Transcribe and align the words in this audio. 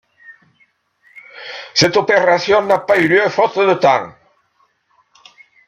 Cette 1.75 1.95
opération 1.95 2.63
n'a 2.65 2.79
pas 2.79 2.97
eu 2.97 3.07
lieu 3.07 3.29
faute 3.29 3.59
de 3.59 3.75
temps. 3.75 4.11